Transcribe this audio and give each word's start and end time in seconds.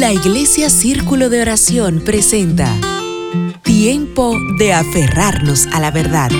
La 0.00 0.14
Iglesia 0.14 0.70
Círculo 0.70 1.28
de 1.28 1.42
Oración 1.42 2.00
presenta 2.02 2.74
Tiempo 3.62 4.34
de 4.58 4.72
aferrarnos 4.72 5.66
a 5.74 5.78
la 5.78 5.90
verdad. 5.90 6.30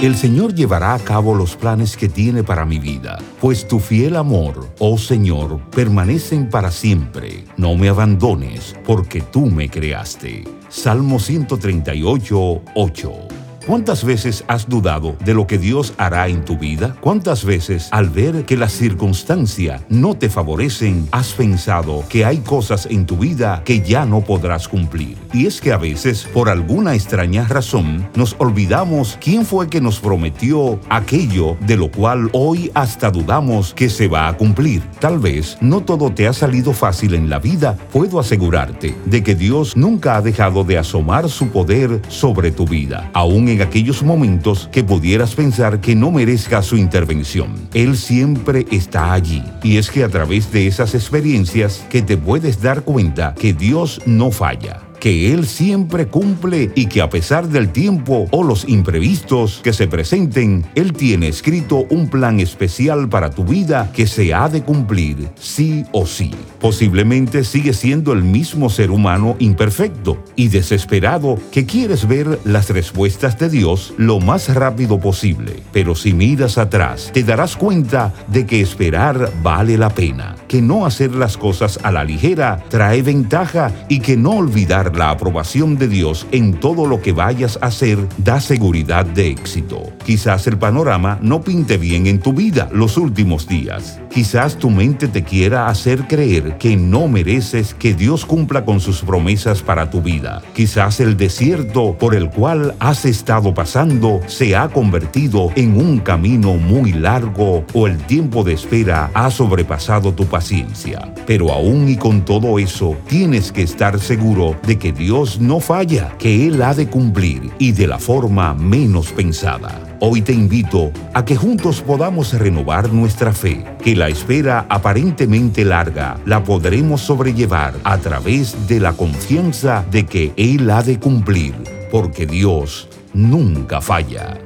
El 0.00 0.16
Señor 0.16 0.54
llevará 0.54 0.94
a 0.94 0.98
cabo 0.98 1.34
los 1.34 1.54
planes 1.54 1.98
que 1.98 2.08
tiene 2.08 2.42
para 2.44 2.64
mi 2.64 2.78
vida, 2.78 3.18
pues 3.42 3.68
tu 3.68 3.78
fiel 3.78 4.16
amor, 4.16 4.70
oh 4.78 4.96
Señor, 4.96 5.60
permanecen 5.68 6.48
para 6.48 6.70
siempre. 6.70 7.44
No 7.58 7.74
me 7.74 7.90
abandones, 7.90 8.74
porque 8.86 9.20
tú 9.20 9.44
me 9.44 9.68
creaste. 9.68 10.44
Salmo 10.70 11.18
138, 11.18 12.62
8. 12.74 13.45
¿Cuántas 13.66 14.04
veces 14.04 14.44
has 14.46 14.68
dudado 14.68 15.16
de 15.24 15.34
lo 15.34 15.48
que 15.48 15.58
Dios 15.58 15.92
hará 15.98 16.28
en 16.28 16.44
tu 16.44 16.56
vida? 16.56 16.94
¿Cuántas 17.00 17.44
veces 17.44 17.88
al 17.90 18.10
ver 18.10 18.44
que 18.44 18.56
las 18.56 18.70
circunstancias 18.70 19.82
no 19.88 20.14
te 20.14 20.28
favorecen, 20.28 21.08
has 21.10 21.32
pensado 21.32 22.04
que 22.08 22.24
hay 22.24 22.38
cosas 22.38 22.86
en 22.88 23.06
tu 23.06 23.16
vida 23.16 23.62
que 23.64 23.80
ya 23.80 24.06
no 24.06 24.20
podrás 24.20 24.68
cumplir? 24.68 25.18
Y 25.32 25.46
es 25.46 25.60
que 25.60 25.72
a 25.72 25.78
veces, 25.78 26.28
por 26.32 26.48
alguna 26.48 26.94
extraña 26.94 27.48
razón, 27.48 28.08
nos 28.14 28.36
olvidamos 28.38 29.18
quién 29.20 29.44
fue 29.44 29.68
que 29.68 29.80
nos 29.80 29.98
prometió 29.98 30.78
aquello 30.88 31.56
de 31.66 31.76
lo 31.76 31.90
cual 31.90 32.30
hoy 32.34 32.70
hasta 32.72 33.10
dudamos 33.10 33.74
que 33.74 33.90
se 33.90 34.06
va 34.06 34.28
a 34.28 34.36
cumplir. 34.36 34.80
Tal 35.00 35.18
vez 35.18 35.58
no 35.60 35.80
todo 35.80 36.12
te 36.12 36.28
ha 36.28 36.32
salido 36.32 36.72
fácil 36.72 37.14
en 37.14 37.28
la 37.28 37.40
vida. 37.40 37.76
Puedo 37.92 38.20
asegurarte 38.20 38.94
de 39.06 39.24
que 39.24 39.34
Dios 39.34 39.76
nunca 39.76 40.14
ha 40.14 40.22
dejado 40.22 40.62
de 40.62 40.78
asomar 40.78 41.28
su 41.28 41.48
poder 41.48 42.00
sobre 42.06 42.52
tu 42.52 42.64
vida, 42.64 43.10
aún 43.12 43.55
en 43.56 43.62
aquellos 43.62 44.02
momentos 44.02 44.68
que 44.70 44.84
pudieras 44.84 45.34
pensar 45.34 45.80
que 45.80 45.94
no 45.94 46.10
merezca 46.10 46.60
su 46.60 46.76
intervención. 46.76 47.68
Él 47.72 47.96
siempre 47.96 48.66
está 48.70 49.14
allí. 49.14 49.42
Y 49.62 49.78
es 49.78 49.90
que 49.90 50.04
a 50.04 50.10
través 50.10 50.52
de 50.52 50.66
esas 50.66 50.94
experiencias 50.94 51.86
que 51.88 52.02
te 52.02 52.18
puedes 52.18 52.60
dar 52.60 52.82
cuenta 52.82 53.34
que 53.34 53.54
Dios 53.54 54.02
no 54.04 54.30
falla 54.30 54.85
que 55.00 55.32
Él 55.32 55.46
siempre 55.46 56.06
cumple 56.06 56.70
y 56.74 56.86
que 56.86 57.02
a 57.02 57.10
pesar 57.10 57.48
del 57.48 57.70
tiempo 57.70 58.26
o 58.30 58.42
los 58.42 58.68
imprevistos 58.68 59.60
que 59.62 59.72
se 59.72 59.86
presenten, 59.86 60.64
Él 60.74 60.92
tiene 60.92 61.28
escrito 61.28 61.86
un 61.90 62.08
plan 62.08 62.40
especial 62.40 63.08
para 63.08 63.30
tu 63.30 63.44
vida 63.44 63.90
que 63.92 64.06
se 64.06 64.34
ha 64.34 64.48
de 64.48 64.62
cumplir 64.62 65.28
sí 65.36 65.84
o 65.92 66.06
sí. 66.06 66.30
Posiblemente 66.60 67.44
sigue 67.44 67.72
siendo 67.72 68.12
el 68.12 68.24
mismo 68.24 68.70
ser 68.70 68.90
humano 68.90 69.36
imperfecto 69.38 70.22
y 70.34 70.48
desesperado 70.48 71.38
que 71.50 71.66
quieres 71.66 72.08
ver 72.08 72.38
las 72.44 72.70
respuestas 72.70 73.38
de 73.38 73.48
Dios 73.48 73.94
lo 73.96 74.20
más 74.20 74.54
rápido 74.54 74.98
posible. 74.98 75.62
Pero 75.72 75.94
si 75.94 76.12
miras 76.12 76.58
atrás, 76.58 77.10
te 77.12 77.22
darás 77.22 77.56
cuenta 77.56 78.12
de 78.28 78.46
que 78.46 78.60
esperar 78.60 79.32
vale 79.42 79.78
la 79.78 79.90
pena, 79.90 80.36
que 80.48 80.62
no 80.62 80.86
hacer 80.86 81.14
las 81.14 81.36
cosas 81.36 81.78
a 81.82 81.92
la 81.92 82.04
ligera 82.04 82.64
trae 82.68 83.02
ventaja 83.02 83.72
y 83.88 84.00
que 84.00 84.16
no 84.16 84.32
olvidar 84.32 84.85
la 84.94 85.10
aprobación 85.10 85.76
de 85.76 85.88
Dios 85.88 86.26
en 86.30 86.60
todo 86.60 86.86
lo 86.86 87.00
que 87.00 87.12
vayas 87.12 87.58
a 87.62 87.66
hacer 87.66 87.98
da 88.18 88.40
seguridad 88.40 89.06
de 89.06 89.30
éxito. 89.30 89.82
Quizás 90.04 90.46
el 90.46 90.58
panorama 90.58 91.18
no 91.22 91.40
pinte 91.40 91.78
bien 91.78 92.06
en 92.06 92.20
tu 92.20 92.32
vida 92.32 92.68
los 92.72 92.96
últimos 92.98 93.48
días. 93.48 94.00
Quizás 94.16 94.56
tu 94.56 94.70
mente 94.70 95.08
te 95.08 95.22
quiera 95.22 95.68
hacer 95.68 96.06
creer 96.08 96.56
que 96.56 96.74
no 96.74 97.06
mereces 97.06 97.74
que 97.74 97.92
Dios 97.92 98.24
cumpla 98.24 98.64
con 98.64 98.80
sus 98.80 99.02
promesas 99.02 99.60
para 99.60 99.90
tu 99.90 100.00
vida. 100.00 100.40
Quizás 100.54 101.00
el 101.00 101.18
desierto 101.18 101.98
por 101.98 102.14
el 102.14 102.30
cual 102.30 102.74
has 102.78 103.04
estado 103.04 103.52
pasando 103.52 104.22
se 104.26 104.56
ha 104.56 104.70
convertido 104.70 105.50
en 105.54 105.78
un 105.78 105.98
camino 105.98 106.54
muy 106.54 106.94
largo 106.94 107.66
o 107.74 107.86
el 107.86 107.98
tiempo 107.98 108.42
de 108.42 108.54
espera 108.54 109.10
ha 109.12 109.30
sobrepasado 109.30 110.14
tu 110.14 110.24
paciencia. 110.24 111.12
Pero 111.26 111.52
aún 111.52 111.86
y 111.86 111.96
con 111.96 112.24
todo 112.24 112.58
eso, 112.58 112.96
tienes 113.08 113.52
que 113.52 113.64
estar 113.64 114.00
seguro 114.00 114.56
de 114.66 114.78
que 114.78 114.92
Dios 114.92 115.40
no 115.40 115.60
falla, 115.60 116.16
que 116.18 116.46
Él 116.46 116.62
ha 116.62 116.72
de 116.72 116.88
cumplir 116.88 117.50
y 117.58 117.72
de 117.72 117.86
la 117.86 117.98
forma 117.98 118.54
menos 118.54 119.12
pensada. 119.12 119.78
Hoy 119.98 120.20
te 120.20 120.32
invito 120.32 120.92
a 121.14 121.24
que 121.24 121.36
juntos 121.36 121.80
podamos 121.80 122.34
renovar 122.34 122.92
nuestra 122.92 123.32
fe, 123.32 123.64
que 123.82 123.96
la 124.06 124.12
espera 124.12 124.66
aparentemente 124.68 125.64
larga 125.64 126.20
la 126.26 126.44
podremos 126.44 127.00
sobrellevar 127.00 127.74
a 127.82 127.98
través 127.98 128.68
de 128.68 128.78
la 128.78 128.92
confianza 128.92 129.84
de 129.90 130.06
que 130.06 130.32
Él 130.36 130.70
ha 130.70 130.84
de 130.84 131.00
cumplir, 131.00 131.56
porque 131.90 132.24
Dios 132.24 132.88
nunca 133.12 133.80
falla. 133.80 134.38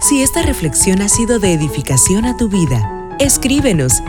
Si 0.00 0.24
esta 0.24 0.42
reflexión 0.42 1.02
ha 1.02 1.08
sido 1.08 1.38
de 1.38 1.52
edificación 1.52 2.24
a 2.24 2.36
tu 2.36 2.48
vida, 2.48 3.14
escríbenos 3.20 4.02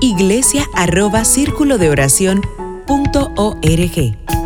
iglesia 0.00 0.64
arroba 0.74 1.26
círculo 1.26 1.76
de 1.76 1.90
oración 1.90 2.40
punto 2.86 3.34
org. 3.36 4.37